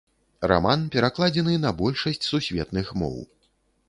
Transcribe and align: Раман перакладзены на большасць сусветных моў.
Раман 0.51 0.85
перакладзены 0.95 1.53
на 1.65 1.73
большасць 1.81 2.27
сусветных 2.31 2.87
моў. 3.03 3.21